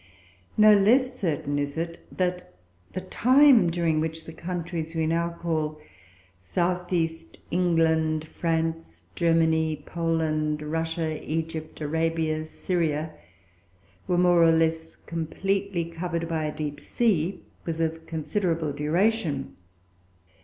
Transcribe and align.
No 0.57 0.73
less 0.75 1.19
certain 1.19 1.59
it 1.59 1.77
is 1.77 1.97
that 2.13 2.51
the 2.93 3.01
time 3.01 3.69
during 3.69 3.99
which 3.99 4.23
the 4.25 4.33
countries 4.33 4.95
we 4.95 5.05
now 5.05 5.29
call 5.29 5.79
south 6.39 6.91
east 6.91 7.37
England, 7.51 8.25
France, 8.27 9.03
Germany, 9.13 9.83
Poland, 9.85 10.63
Russia, 10.63 11.23
Egypt, 11.23 11.81
Arabia, 11.81 12.45
Syria, 12.45 13.13
were 14.07 14.17
more 14.17 14.41
or 14.41 14.51
less 14.51 14.95
completely 15.05 15.85
covered 15.85 16.27
by 16.27 16.45
a 16.45 16.55
deep 16.55 16.79
sea, 16.79 17.43
was 17.65 17.79
of 17.79 18.07
considerable 18.07 18.73
duration. 18.73 19.55